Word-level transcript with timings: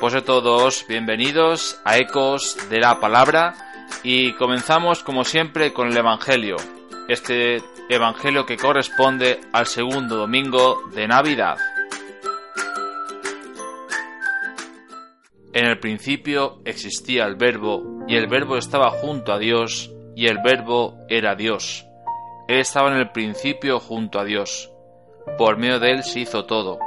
Pues 0.00 0.14
a 0.14 0.24
todos, 0.24 0.86
bienvenidos 0.88 1.78
a 1.84 1.98
Ecos 1.98 2.56
de 2.70 2.80
la 2.80 3.00
Palabra 3.00 3.52
y 4.02 4.32
comenzamos 4.32 5.02
como 5.02 5.24
siempre 5.24 5.74
con 5.74 5.88
el 5.88 5.96
Evangelio, 5.98 6.56
este 7.06 7.60
Evangelio 7.90 8.46
que 8.46 8.56
corresponde 8.56 9.40
al 9.52 9.66
segundo 9.66 10.16
domingo 10.16 10.80
de 10.94 11.06
Navidad. 11.06 11.58
En 15.52 15.66
el 15.66 15.78
principio 15.80 16.62
existía 16.64 17.26
el 17.26 17.36
verbo 17.36 18.06
y 18.08 18.16
el 18.16 18.26
verbo 18.26 18.56
estaba 18.56 18.88
junto 18.88 19.34
a 19.34 19.38
Dios 19.38 19.92
y 20.16 20.28
el 20.28 20.38
verbo 20.42 20.96
era 21.10 21.34
Dios. 21.34 21.84
Él 22.48 22.60
estaba 22.60 22.90
en 22.90 22.96
el 22.96 23.10
principio 23.10 23.78
junto 23.78 24.18
a 24.18 24.24
Dios. 24.24 24.72
Por 25.36 25.58
medio 25.58 25.78
de 25.78 25.90
él 25.90 26.04
se 26.04 26.20
hizo 26.20 26.46
todo 26.46 26.78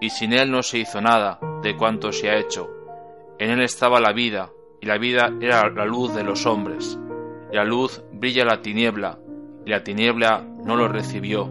y 0.00 0.10
sin 0.10 0.32
él 0.32 0.50
no 0.50 0.62
se 0.62 0.78
hizo 0.78 1.00
nada 1.00 1.38
de 1.62 1.76
cuanto 1.76 2.12
se 2.12 2.30
ha 2.30 2.38
hecho. 2.38 2.70
En 3.38 3.50
él 3.50 3.62
estaba 3.62 4.00
la 4.00 4.12
vida, 4.12 4.50
y 4.80 4.86
la 4.86 4.98
vida 4.98 5.32
era 5.40 5.70
la 5.70 5.84
luz 5.84 6.14
de 6.14 6.24
los 6.24 6.46
hombres. 6.46 6.98
La 7.52 7.64
luz 7.64 8.02
brilla 8.12 8.44
la 8.44 8.60
tiniebla, 8.60 9.18
y 9.64 9.70
la 9.70 9.82
tiniebla 9.82 10.44
no 10.64 10.76
lo 10.76 10.88
recibió. 10.88 11.50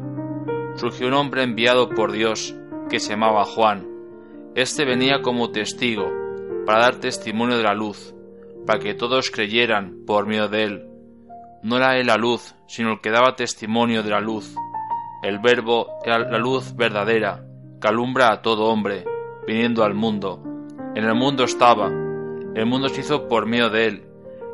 Surgió 0.76 1.08
un 1.08 1.13
hombre 1.13 1.44
enviado 1.44 1.90
por 1.90 2.12
Dios, 2.12 2.55
que 2.90 2.99
se 2.99 3.12
llamaba 3.13 3.45
Juan. 3.45 3.88
Este 4.55 4.85
venía 4.85 5.21
como 5.21 5.52
testigo, 5.52 6.12
para 6.66 6.84
dar 6.84 6.96
testimonio 6.96 7.57
de 7.57 7.63
la 7.63 7.73
luz, 7.73 8.13
para 8.66 8.80
que 8.80 8.94
todos 8.94 9.32
creyeran 9.32 10.04
por 10.05 10.27
medio 10.27 10.48
de 10.48 10.63
él. 10.63 10.88
No 11.63 11.77
era 11.77 11.98
él 11.98 12.07
la 12.07 12.18
luz, 12.18 12.55
sino 12.68 12.94
el 12.94 13.02
que 13.02 13.10
daba 13.10 13.35
testimonio 13.35 14.04
de 14.04 14.10
la 14.10 14.20
luz. 14.20 14.55
El 15.23 15.40
verbo 15.40 15.88
era 16.05 16.20
la 16.20 16.38
luz 16.38 16.76
verdadera, 16.76 17.46
que 17.84 17.90
alumbra 17.90 18.32
a 18.32 18.42
todo 18.42 18.68
hombre, 18.68 19.04
viniendo 19.46 19.84
al 19.84 19.94
mundo. 19.94 20.41
En 20.96 21.04
el 21.04 21.16
mundo 21.16 21.44
estaba, 21.44 21.88
el 21.88 22.66
mundo 22.66 22.88
se 22.88 23.02
hizo 23.02 23.28
por 23.28 23.46
medio 23.46 23.70
de 23.70 23.88
él, 23.88 24.04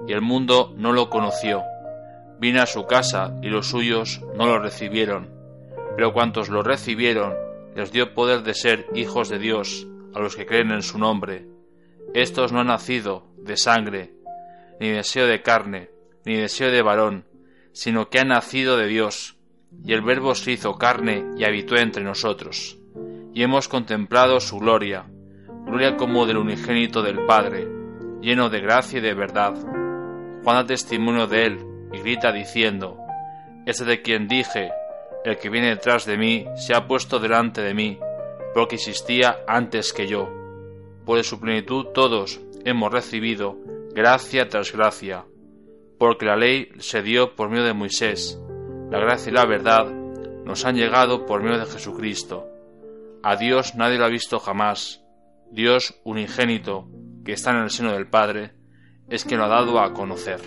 y 0.07 0.13
el 0.13 0.21
mundo 0.21 0.73
no 0.75 0.93
lo 0.93 1.11
conoció. 1.11 1.61
Vine 2.39 2.59
a 2.59 2.65
su 2.65 2.87
casa, 2.87 3.35
y 3.43 3.49
los 3.49 3.67
suyos 3.67 4.19
no 4.35 4.47
lo 4.47 4.57
recibieron. 4.57 5.29
Pero 5.95 6.11
cuantos 6.11 6.49
lo 6.49 6.63
recibieron, 6.63 7.35
les 7.75 7.91
dio 7.91 8.15
poder 8.15 8.41
de 8.41 8.55
ser 8.55 8.87
hijos 8.95 9.29
de 9.29 9.37
Dios, 9.37 9.85
a 10.15 10.19
los 10.19 10.35
que 10.35 10.47
creen 10.47 10.71
en 10.71 10.81
su 10.81 10.97
nombre. 10.97 11.45
Estos 12.15 12.51
no 12.51 12.61
han 12.61 12.67
nacido 12.67 13.27
de 13.37 13.57
sangre, 13.57 14.11
ni 14.79 14.89
deseo 14.89 15.27
de 15.27 15.43
carne, 15.43 15.91
ni 16.25 16.35
deseo 16.35 16.71
de 16.71 16.81
varón, 16.81 17.25
sino 17.73 18.09
que 18.09 18.17
han 18.17 18.29
nacido 18.29 18.75
de 18.75 18.87
Dios, 18.87 19.37
y 19.85 19.93
el 19.93 20.01
Verbo 20.01 20.33
se 20.33 20.53
hizo 20.53 20.79
carne 20.79 21.23
y 21.37 21.43
habitó 21.43 21.75
entre 21.75 22.03
nosotros 22.03 22.78
y 23.33 23.43
hemos 23.43 23.67
contemplado 23.67 24.39
su 24.39 24.59
gloria, 24.59 25.05
gloria 25.65 25.95
como 25.97 26.25
del 26.25 26.37
unigénito 26.37 27.01
del 27.01 27.25
Padre, 27.25 27.67
lleno 28.21 28.49
de 28.49 28.59
gracia 28.61 28.99
y 28.99 29.01
de 29.01 29.13
verdad. 29.13 29.53
Juan 30.43 30.55
da 30.55 30.65
testimonio 30.65 31.27
de 31.27 31.45
él 31.45 31.59
y 31.93 31.99
grita 31.99 32.31
diciendo, 32.31 32.97
Este 33.65 33.85
de 33.85 34.01
quien 34.01 34.27
dije, 34.27 34.71
el 35.25 35.37
que 35.37 35.49
viene 35.49 35.69
detrás 35.69 36.05
de 36.05 36.17
mí 36.17 36.45
se 36.55 36.75
ha 36.75 36.87
puesto 36.87 37.19
delante 37.19 37.61
de 37.61 37.73
mí, 37.73 37.99
porque 38.53 38.75
existía 38.75 39.37
antes 39.47 39.93
que 39.93 40.07
yo. 40.07 40.29
Por 41.05 41.17
de 41.17 41.23
su 41.23 41.39
plenitud 41.39 41.87
todos 41.93 42.39
hemos 42.65 42.91
recibido 42.91 43.57
gracia 43.93 44.47
tras 44.47 44.71
gracia, 44.71 45.25
porque 45.97 46.25
la 46.25 46.35
ley 46.35 46.69
se 46.79 47.01
dio 47.01 47.35
por 47.35 47.49
medio 47.49 47.65
de 47.65 47.73
Moisés, 47.73 48.39
la 48.89 48.99
gracia 48.99 49.29
y 49.29 49.33
la 49.33 49.45
verdad 49.45 49.85
nos 50.45 50.65
han 50.65 50.75
llegado 50.75 51.25
por 51.25 51.43
medio 51.43 51.59
de 51.59 51.65
Jesucristo. 51.65 52.47
A 53.21 53.35
Dios 53.35 53.75
nadie 53.75 53.97
lo 53.97 54.05
ha 54.05 54.09
visto 54.09 54.39
jamás. 54.39 55.03
Dios 55.51 55.99
unigénito, 56.05 56.87
que 57.25 57.33
está 57.33 57.51
en 57.51 57.57
el 57.57 57.69
seno 57.69 57.91
del 57.91 58.07
Padre, 58.07 58.53
es 59.09 59.25
quien 59.25 59.39
lo 59.39 59.45
ha 59.45 59.49
dado 59.49 59.79
a 59.81 59.93
conocer. 59.93 60.39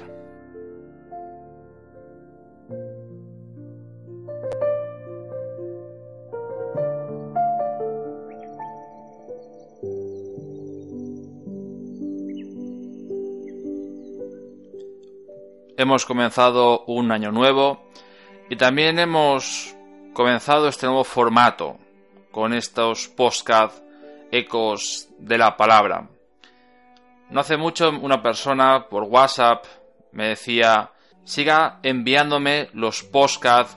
Hemos 15.77 16.07
comenzado 16.07 16.85
un 16.87 17.13
año 17.13 17.33
nuevo 17.33 17.83
y 18.49 18.57
también 18.57 18.99
hemos 18.99 19.77
comenzado 20.15 20.69
este 20.69 20.87
nuevo 20.87 21.05
formato 21.05 21.82
con 22.33 22.53
estos 22.55 23.07
postcard 23.09 23.71
ecos 24.33 25.09
de 25.19 25.39
la 25.39 25.57
palabra. 25.57 26.09
No 27.31 27.41
hace 27.41 27.57
mucho 27.57 27.91
una 27.91 28.21
persona 28.23 28.89
por 28.89 29.05
WhatsApp 29.05 29.65
me 30.13 30.29
decía 30.29 30.91
siga 31.25 31.79
enviándome 31.83 32.69
los 32.73 33.03
postcard 33.03 33.69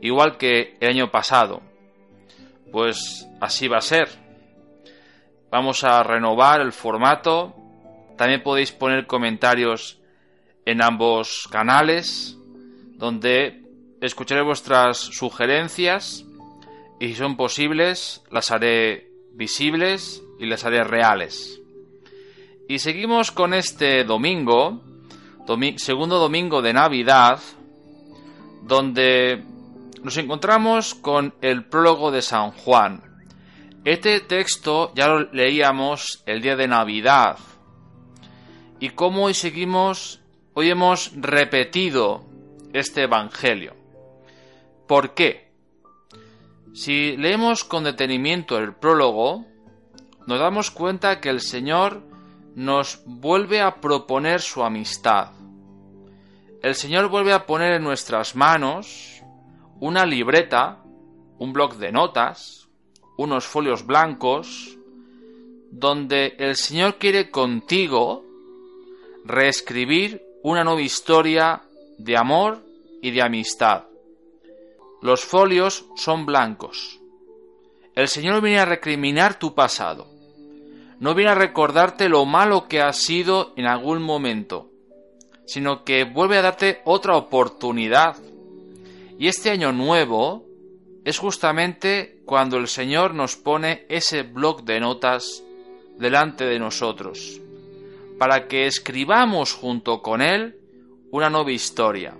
igual 0.00 0.36
que 0.36 0.76
el 0.80 0.88
año 0.88 1.10
pasado. 1.10 1.62
Pues 2.72 3.28
así 3.40 3.68
va 3.68 3.78
a 3.78 3.82
ser. 3.82 4.08
Vamos 5.50 5.84
a 5.84 6.02
renovar 6.02 6.60
el 6.60 6.72
formato. 6.72 7.54
También 8.16 8.42
podéis 8.42 8.72
poner 8.72 9.06
comentarios 9.06 9.98
en 10.64 10.82
ambos 10.82 11.48
canales 11.50 12.36
donde 12.96 13.62
escucharé 14.00 14.42
vuestras 14.42 14.98
sugerencias 14.98 16.24
y 17.00 17.08
si 17.08 17.14
son 17.14 17.36
posibles 17.36 18.22
las 18.30 18.50
haré 18.50 19.10
visibles 19.32 20.22
y 20.38 20.46
las 20.46 20.64
haré 20.64 20.84
reales. 20.84 21.60
Y 22.68 22.78
seguimos 22.78 23.32
con 23.32 23.54
este 23.54 24.04
domingo, 24.04 24.82
segundo 25.76 26.18
domingo 26.18 26.62
de 26.62 26.74
Navidad, 26.74 27.40
donde 28.62 29.42
nos 30.04 30.16
encontramos 30.18 30.94
con 30.94 31.34
el 31.40 31.64
prólogo 31.64 32.10
de 32.10 32.22
San 32.22 32.52
Juan. 32.52 33.02
Este 33.84 34.20
texto 34.20 34.92
ya 34.94 35.08
lo 35.08 35.32
leíamos 35.32 36.22
el 36.26 36.42
día 36.42 36.54
de 36.54 36.68
Navidad. 36.68 37.38
Y 38.78 38.90
como 38.90 39.24
hoy 39.24 39.34
seguimos, 39.34 40.20
hoy 40.52 40.68
hemos 40.68 41.12
repetido 41.16 42.24
este 42.74 43.04
Evangelio. 43.04 43.74
¿Por 44.86 45.14
qué? 45.14 45.49
Si 46.72 47.16
leemos 47.16 47.64
con 47.64 47.84
detenimiento 47.84 48.56
el 48.56 48.74
prólogo, 48.74 49.44
nos 50.26 50.38
damos 50.38 50.70
cuenta 50.70 51.20
que 51.20 51.28
el 51.28 51.40
Señor 51.40 52.02
nos 52.54 53.02
vuelve 53.06 53.60
a 53.60 53.80
proponer 53.80 54.40
su 54.40 54.62
amistad. 54.62 55.32
El 56.62 56.74
Señor 56.74 57.08
vuelve 57.08 57.32
a 57.32 57.46
poner 57.46 57.72
en 57.72 57.82
nuestras 57.82 58.36
manos 58.36 59.22
una 59.80 60.06
libreta, 60.06 60.84
un 61.38 61.52
bloc 61.52 61.74
de 61.76 61.90
notas, 61.90 62.68
unos 63.16 63.46
folios 63.46 63.84
blancos, 63.84 64.78
donde 65.72 66.36
el 66.38 66.56
Señor 66.56 66.98
quiere 66.98 67.30
contigo 67.30 68.24
reescribir 69.24 70.22
una 70.42 70.64
nueva 70.64 70.82
historia 70.82 71.62
de 71.98 72.16
amor 72.16 72.62
y 73.02 73.10
de 73.10 73.22
amistad. 73.22 73.89
Los 75.02 75.24
folios 75.24 75.86
son 75.96 76.26
blancos. 76.26 77.00
El 77.94 78.08
Señor 78.08 78.42
viene 78.42 78.60
a 78.60 78.66
recriminar 78.66 79.38
tu 79.38 79.54
pasado. 79.54 80.06
No 80.98 81.14
viene 81.14 81.30
a 81.30 81.34
recordarte 81.34 82.08
lo 82.10 82.26
malo 82.26 82.68
que 82.68 82.82
has 82.82 82.98
sido 82.98 83.54
en 83.56 83.66
algún 83.66 84.02
momento, 84.02 84.70
sino 85.46 85.84
que 85.84 86.04
vuelve 86.04 86.36
a 86.36 86.42
darte 86.42 86.82
otra 86.84 87.16
oportunidad. 87.16 88.16
Y 89.18 89.28
este 89.28 89.50
año 89.50 89.72
nuevo 89.72 90.44
es 91.04 91.18
justamente 91.18 92.20
cuando 92.26 92.58
el 92.58 92.68
Señor 92.68 93.14
nos 93.14 93.36
pone 93.36 93.86
ese 93.88 94.22
bloc 94.22 94.64
de 94.64 94.80
notas 94.80 95.42
delante 95.98 96.44
de 96.44 96.58
nosotros, 96.58 97.40
para 98.18 98.46
que 98.48 98.66
escribamos 98.66 99.54
junto 99.54 100.02
con 100.02 100.20
Él 100.20 100.58
una 101.10 101.30
nueva 101.30 101.52
historia. 101.52 102.14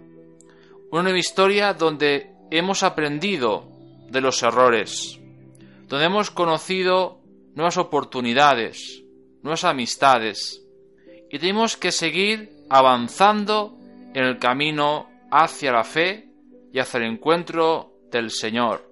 Una 0.90 1.02
nueva 1.02 1.18
historia 1.18 1.74
donde 1.74 2.39
hemos 2.50 2.82
aprendido 2.82 3.68
de 4.08 4.20
los 4.20 4.42
errores, 4.42 5.18
donde 5.86 6.06
hemos 6.06 6.30
conocido 6.30 7.20
nuevas 7.54 7.76
oportunidades, 7.76 9.02
nuevas 9.42 9.64
amistades, 9.64 10.62
y 11.30 11.38
tenemos 11.38 11.76
que 11.76 11.92
seguir 11.92 12.50
avanzando 12.68 13.76
en 14.14 14.24
el 14.24 14.38
camino 14.38 15.08
hacia 15.30 15.72
la 15.72 15.84
fe 15.84 16.28
y 16.72 16.78
hacia 16.78 16.98
el 16.98 17.12
encuentro 17.12 17.92
del 18.10 18.30
Señor. 18.30 18.88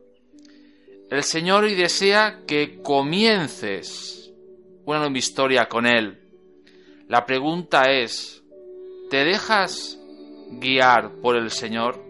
El 1.11 1.23
Señor 1.23 1.65
hoy 1.65 1.75
desea 1.75 2.43
que 2.47 2.81
comiences 2.83 4.33
una 4.85 5.01
nueva 5.01 5.19
historia 5.19 5.69
con 5.69 5.87
Él. 5.87 6.21
La 7.09 7.25
pregunta 7.25 7.91
es, 7.91 8.43
¿te 9.11 9.25
dejas 9.25 9.99
guiar 10.51 11.13
por 11.23 11.37
el 11.37 11.51
Señor? 11.51 12.08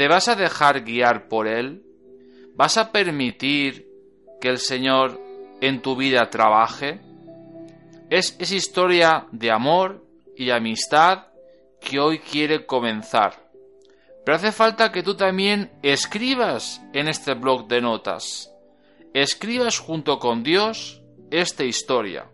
¿Te 0.00 0.08
vas 0.08 0.28
a 0.28 0.34
dejar 0.34 0.82
guiar 0.82 1.28
por 1.28 1.46
Él? 1.46 1.84
¿Vas 2.54 2.78
a 2.78 2.90
permitir 2.90 3.86
que 4.40 4.48
el 4.48 4.56
Señor 4.56 5.20
en 5.60 5.82
tu 5.82 5.94
vida 5.94 6.30
trabaje? 6.30 7.02
Es 8.08 8.34
esa 8.38 8.54
historia 8.54 9.26
de 9.30 9.50
amor 9.50 10.02
y 10.34 10.48
amistad 10.52 11.26
que 11.82 12.00
hoy 12.00 12.18
quiere 12.20 12.64
comenzar. 12.64 13.50
Pero 14.24 14.36
hace 14.36 14.52
falta 14.52 14.90
que 14.90 15.02
tú 15.02 15.16
también 15.16 15.70
escribas 15.82 16.80
en 16.94 17.06
este 17.06 17.34
blog 17.34 17.68
de 17.68 17.82
notas. 17.82 18.50
Escribas 19.12 19.78
junto 19.80 20.18
con 20.18 20.42
Dios 20.42 21.02
esta 21.30 21.64
historia. 21.64 22.24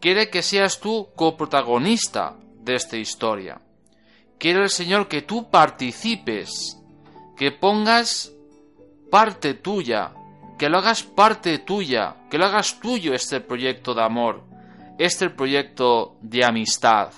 Quiere 0.00 0.30
que 0.30 0.42
seas 0.42 0.78
tú 0.78 1.08
coprotagonista 1.16 2.36
de 2.60 2.76
esta 2.76 2.96
historia. 2.96 3.60
Quiere 4.40 4.62
el 4.62 4.70
Señor 4.70 5.06
que 5.06 5.20
tú 5.20 5.50
participes, 5.50 6.80
que 7.36 7.52
pongas 7.52 8.32
parte 9.10 9.52
tuya, 9.52 10.14
que 10.58 10.70
lo 10.70 10.78
hagas 10.78 11.02
parte 11.02 11.58
tuya, 11.58 12.16
que 12.30 12.38
lo 12.38 12.46
hagas 12.46 12.80
tuyo 12.80 13.12
este 13.12 13.42
proyecto 13.42 13.92
de 13.92 14.02
amor, 14.02 14.42
este 14.98 15.28
proyecto 15.28 16.16
de 16.22 16.42
amistad. 16.42 17.10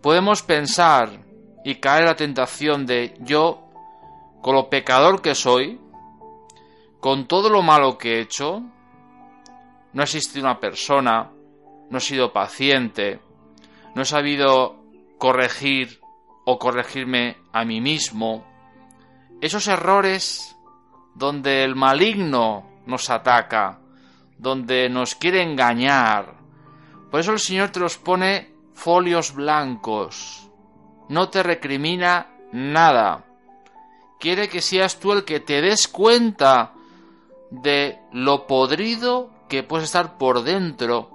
Podemos 0.00 0.42
pensar 0.42 1.20
y 1.66 1.74
caer 1.74 2.06
la 2.06 2.16
tentación 2.16 2.86
de 2.86 3.14
yo, 3.20 3.68
con 4.40 4.54
lo 4.54 4.70
pecador 4.70 5.20
que 5.20 5.34
soy, 5.34 5.78
con 6.98 7.26
todo 7.26 7.50
lo 7.50 7.60
malo 7.60 7.98
que 7.98 8.14
he 8.14 8.20
hecho, 8.22 8.62
no 9.92 10.00
ha 10.00 10.04
existido 10.04 10.46
una 10.46 10.60
persona, 10.60 11.30
no 11.90 11.98
he 11.98 12.00
sido 12.00 12.32
paciente, 12.32 13.20
no 13.94 14.00
he 14.00 14.06
sabido 14.06 14.79
corregir 15.20 16.00
o 16.44 16.58
corregirme 16.58 17.36
a 17.52 17.64
mí 17.64 17.80
mismo. 17.80 18.44
Esos 19.40 19.68
errores 19.68 20.56
donde 21.14 21.62
el 21.62 21.76
maligno 21.76 22.66
nos 22.86 23.10
ataca, 23.10 23.78
donde 24.38 24.88
nos 24.88 25.14
quiere 25.14 25.42
engañar. 25.42 26.34
Por 27.10 27.20
eso 27.20 27.32
el 27.32 27.38
Señor 27.38 27.70
te 27.70 27.80
los 27.80 27.98
pone 27.98 28.52
folios 28.74 29.34
blancos. 29.34 30.48
No 31.08 31.28
te 31.28 31.42
recrimina 31.42 32.34
nada. 32.52 33.26
Quiere 34.18 34.48
que 34.48 34.62
seas 34.62 34.98
tú 34.98 35.12
el 35.12 35.24
que 35.24 35.40
te 35.40 35.60
des 35.60 35.86
cuenta 35.86 36.72
de 37.50 37.98
lo 38.12 38.46
podrido 38.46 39.30
que 39.48 39.62
puedes 39.62 39.86
estar 39.86 40.16
por 40.16 40.42
dentro 40.44 41.10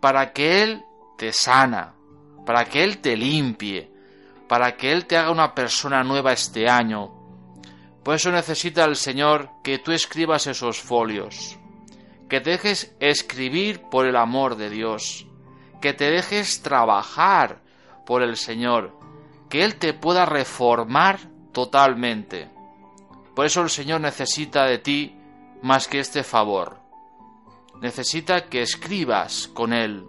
para 0.00 0.32
que 0.32 0.62
Él 0.62 0.84
te 1.16 1.32
sana, 1.32 1.95
para 2.46 2.64
que 2.64 2.82
Él 2.82 2.98
te 2.98 3.16
limpie, 3.16 3.90
para 4.48 4.76
que 4.76 4.92
Él 4.92 5.06
te 5.06 5.18
haga 5.18 5.30
una 5.30 5.54
persona 5.54 6.02
nueva 6.02 6.32
este 6.32 6.68
año. 6.68 7.12
Por 8.02 8.14
eso 8.14 8.30
necesita 8.30 8.84
el 8.84 8.96
Señor 8.96 9.50
que 9.62 9.78
tú 9.78 9.92
escribas 9.92 10.46
esos 10.46 10.80
folios, 10.80 11.58
que 12.28 12.40
te 12.40 12.50
dejes 12.50 12.96
escribir 13.00 13.82
por 13.90 14.06
el 14.06 14.16
amor 14.16 14.56
de 14.56 14.70
Dios, 14.70 15.26
que 15.82 15.92
te 15.92 16.10
dejes 16.10 16.62
trabajar 16.62 17.60
por 18.06 18.22
el 18.22 18.36
Señor, 18.36 18.96
que 19.50 19.64
Él 19.64 19.76
te 19.76 19.92
pueda 19.92 20.24
reformar 20.24 21.18
totalmente. 21.52 22.48
Por 23.34 23.44
eso 23.44 23.60
el 23.60 23.70
Señor 23.70 24.00
necesita 24.00 24.64
de 24.64 24.78
ti 24.78 25.16
más 25.62 25.88
que 25.88 25.98
este 25.98 26.22
favor 26.22 26.86
necesita 27.80 28.46
que 28.46 28.62
escribas 28.62 29.48
con 29.48 29.72
él 29.72 30.06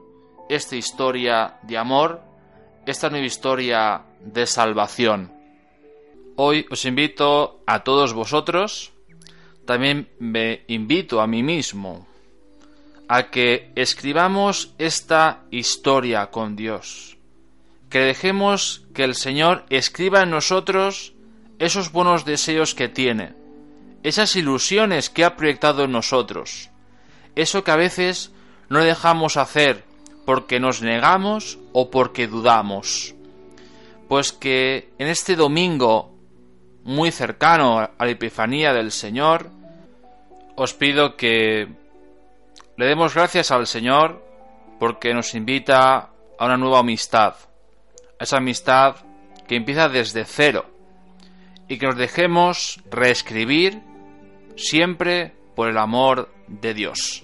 esta 0.50 0.76
historia 0.76 1.60
de 1.64 1.78
amor, 1.78 2.24
esta 2.88 3.10
nueva 3.10 3.26
historia 3.26 4.04
de 4.22 4.48
salvación. 4.48 5.34
Hoy 6.38 6.66
os 6.72 6.86
invito 6.86 7.62
a 7.68 7.84
todos 7.84 8.14
vosotros, 8.14 8.94
también 9.66 10.08
me 10.20 10.64
invito 10.68 11.20
a 11.20 11.28
mí 11.28 11.44
mismo, 11.44 12.08
a 13.10 13.30
que 13.30 13.74
escribamos 13.76 14.74
esta 14.78 15.44
historia 15.52 16.28
con 16.28 16.56
Dios, 16.56 17.18
que 17.90 18.00
dejemos 18.00 18.86
que 18.94 19.04
el 19.04 19.16
Señor 19.16 19.66
escriba 19.70 20.24
en 20.24 20.30
nosotros 20.30 21.14
esos 21.60 21.92
buenos 21.92 22.24
deseos 22.24 22.74
que 22.74 22.88
tiene, 22.88 23.34
esas 24.04 24.34
ilusiones 24.38 25.10
que 25.10 25.26
ha 25.26 25.36
proyectado 25.36 25.84
en 25.84 25.92
nosotros, 25.92 26.70
eso 27.36 27.66
que 27.66 27.72
a 27.72 27.76
veces 27.76 28.32
no 28.70 28.80
dejamos 28.80 29.36
hacer 29.36 29.87
porque 30.28 30.60
nos 30.60 30.82
negamos 30.82 31.58
o 31.72 31.90
porque 31.90 32.28
dudamos. 32.28 33.16
Pues 34.10 34.34
que 34.34 34.90
en 35.00 35.08
este 35.08 35.38
domingo 35.38 36.14
muy 36.84 37.12
cercano 37.12 37.80
a 37.80 37.92
la 37.98 38.12
Epifanía 38.12 38.74
del 38.74 38.92
Señor, 38.92 39.50
os 40.58 40.74
pido 40.74 41.16
que 41.16 41.70
le 42.76 42.86
demos 42.86 43.16
gracias 43.16 43.52
al 43.52 43.68
Señor 43.68 44.22
porque 44.80 45.14
nos 45.14 45.34
invita 45.34 46.10
a 46.38 46.46
una 46.46 46.58
nueva 46.58 46.80
amistad, 46.80 47.36
a 48.20 48.24
esa 48.26 48.38
amistad 48.38 48.98
que 49.48 49.56
empieza 49.56 49.88
desde 49.88 50.26
cero 50.26 50.66
y 51.70 51.78
que 51.78 51.86
nos 51.86 51.96
dejemos 51.96 52.82
reescribir 52.92 53.82
siempre 54.58 55.32
por 55.56 55.70
el 55.70 55.78
amor 55.78 56.30
de 56.50 56.74
Dios. 56.74 57.24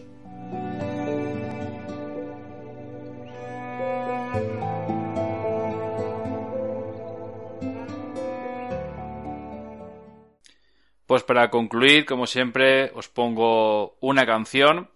Pues 11.05 11.23
para 11.23 11.49
concluir, 11.49 12.05
como 12.05 12.27
siempre, 12.27 12.91
os 12.95 13.09
pongo 13.09 13.97
una 13.99 14.25
canción 14.25 14.89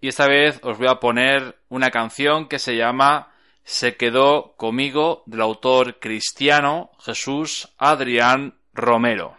y 0.00 0.08
esta 0.08 0.28
vez 0.28 0.60
os 0.62 0.78
voy 0.78 0.88
a 0.88 1.00
poner 1.00 1.58
una 1.68 1.90
canción 1.90 2.48
que 2.48 2.58
se 2.58 2.76
llama 2.76 3.32
Se 3.64 3.96
quedó 3.96 4.54
conmigo 4.56 5.22
del 5.26 5.40
autor 5.40 5.98
cristiano 5.98 6.90
Jesús 7.00 7.74
Adrián 7.78 8.54
Romero. 8.74 9.36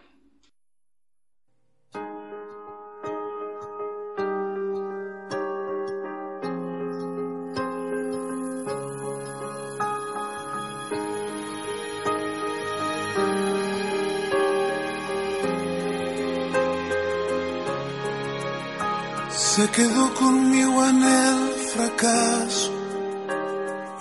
Se 19.40 19.70
quedó 19.72 20.14
conmigo 20.16 20.86
en 20.86 21.02
el 21.02 21.50
fracaso, 21.74 22.72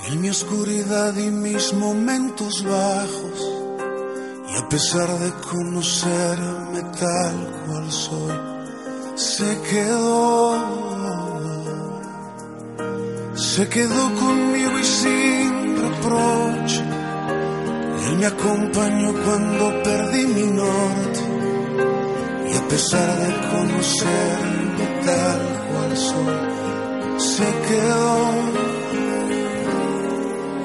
en 0.09 0.21
mi 0.21 0.31
oscuridad 0.31 1.17
y 1.17 1.31
mis 1.31 1.73
momentos 1.75 2.65
bajos. 2.65 3.39
Y 4.53 4.57
a 4.59 4.69
pesar 4.69 5.09
de 5.21 5.33
conocerme 5.49 6.83
tal 6.99 7.37
cual 7.67 7.93
soy, 7.93 8.37
se 9.15 9.61
quedó. 9.71 10.99
Se 13.37 13.69
quedó 13.69 14.15
conmigo 14.17 14.79
y 14.81 14.85
sin 14.85 15.77
reproche. 15.77 16.83
Él 18.07 18.19
me 18.19 18.27
acompañó 18.27 19.13
cuando 19.25 19.83
perdí 19.85 20.27
mi 20.27 20.47
norte. 20.47 21.21
Y 22.51 22.57
a 22.57 22.69
pesar 22.69 23.19
de 23.19 23.35
conocerme 23.51 24.68
tal 25.09 25.41
cual 25.69 25.97
soy, 25.97 26.39
se 27.35 27.49
quedó 27.69 28.17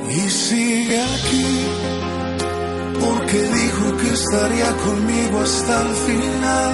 y 0.09 0.29
sigue 0.29 1.00
aquí, 1.15 1.51
porque 3.03 3.39
dijo 3.62 3.85
que 4.00 4.09
estaría 4.21 4.71
conmigo 4.88 5.39
hasta 5.41 5.81
el 5.85 5.93
final, 6.07 6.71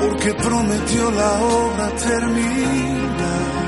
porque 0.00 0.34
prometió 0.34 1.10
la 1.10 1.32
obra 1.62 1.86
terminar. 2.08 3.60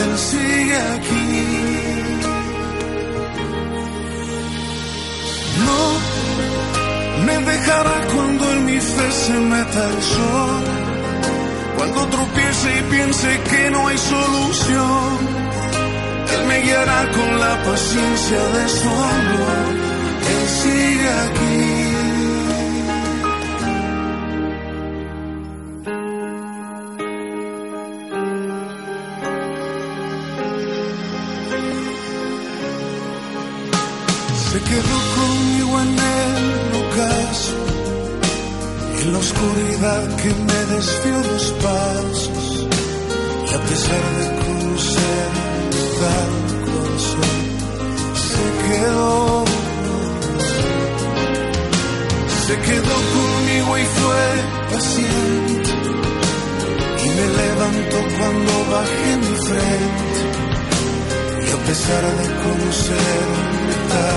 Él 0.00 0.18
sigue 0.18 0.78
aquí. 0.96 1.28
No 5.66 6.17
me 7.28 7.36
dejará 7.52 7.96
cuando 8.14 8.52
en 8.54 8.64
mi 8.64 8.78
fe 8.80 9.06
se 9.24 9.36
meta 9.54 9.82
el 9.92 10.02
sol, 10.14 10.64
cuando 11.76 12.00
tropiece 12.16 12.68
y 12.78 12.82
piense 12.94 13.28
que 13.50 13.70
no 13.70 13.88
hay 13.88 13.98
solución. 13.98 15.08
Él 16.34 16.42
me 16.50 16.58
guiará 16.66 17.00
con 17.16 17.30
la 17.44 17.54
paciencia 17.68 18.42
de 18.56 18.64
su 18.78 18.88
amor. 18.88 19.64
Él 20.32 20.44
sigue 20.60 21.10
aquí. 21.26 21.87
Que 39.78 40.34
me 40.34 40.60
desvió 40.74 41.16
los 41.32 41.52
pasos. 41.62 42.66
Y 43.46 43.54
a 43.54 43.60
pesar 43.60 44.04
de 44.18 44.26
tal 46.00 46.32
cual 46.64 46.94
soy, 47.10 47.46
se 48.26 48.44
quedó. 48.66 49.44
Se 52.46 52.54
quedó 52.58 52.96
conmigo 53.14 53.70
y 53.78 53.84
fue 53.98 54.24
paciente. 54.72 55.70
Y 57.04 57.08
me 57.16 57.26
levantó 57.40 57.98
cuando 58.18 58.52
bajé 58.72 59.10
mi 59.16 59.34
frente. 59.46 60.20
Y 61.46 61.50
a 61.50 61.58
pesar 61.66 62.04
de 62.18 62.26
conocerme 62.42 64.07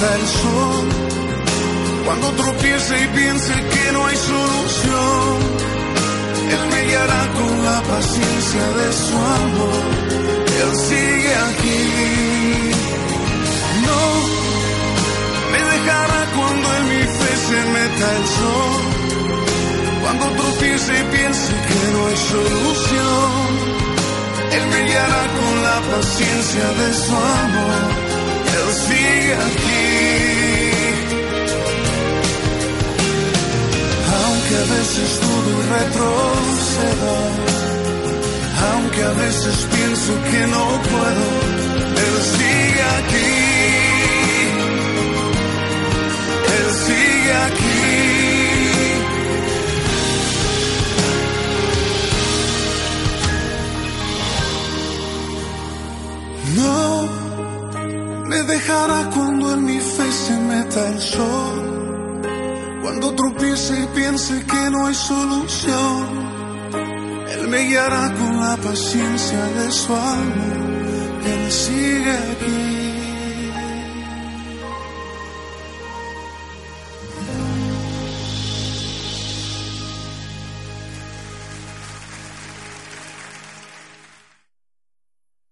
el 0.00 0.26
sol, 0.26 0.88
cuando 2.04 2.30
tropiece 2.32 3.02
y 3.02 3.06
piense 3.18 3.52
que 3.52 3.92
no 3.92 4.06
hay 4.06 4.16
solución. 4.16 5.38
Él 6.54 6.62
me 6.70 6.82
guiará 6.88 7.22
con 7.38 7.64
la 7.64 7.82
paciencia 7.82 8.64
de 8.78 8.92
su 8.92 9.16
amor. 9.16 9.82
Él 10.62 10.76
sigue 10.88 11.34
aquí. 11.48 11.82
No 13.86 14.02
me 15.52 15.60
dejará 15.72 16.20
cuando 16.36 16.76
en 16.76 16.88
mi 16.90 17.02
fe 17.18 17.32
se 17.48 17.60
meta 17.76 18.06
el 18.18 18.26
sol. 18.38 18.82
Cuando 20.02 20.26
tropiece 20.42 20.92
y 20.92 21.16
piense 21.16 21.52
que 21.68 21.92
no 21.92 22.06
hay 22.06 22.16
solución. 22.34 23.32
Él 24.52 24.64
me 24.70 24.80
guiará 24.88 25.22
con 25.38 25.54
la 25.64 25.96
paciencia 25.96 26.66
de 26.80 26.94
su 26.94 27.16
amor. 27.16 28.07
Sigue 28.86 29.34
aquí. 29.48 30.08
aunque 34.24 34.54
a 34.56 34.66
veces 34.76 35.20
dudo 35.20 35.50
y 35.50 35.66
retrocedo, 35.78 37.12
aunque 38.72 39.02
a 39.02 39.12
veces 39.24 39.56
pienso 39.74 40.12
que 40.30 40.46
no 40.46 40.64
puedo, 40.90 41.37
cuando 63.08 63.14
tropiece 63.14 63.74
y 63.82 63.86
piense 63.94 64.44
que 64.44 64.70
no 64.70 64.86
hay 64.86 64.94
solución, 64.94 66.08
Él 67.32 67.48
me 67.48 67.58
guiará 67.68 68.12
con 68.14 68.40
la 68.40 68.56
paciencia 68.56 69.44
de 69.44 69.70
su 69.70 69.94
amor. 69.94 71.24
Él 71.24 71.52
sigue 71.52 72.10
aquí. 72.10 72.67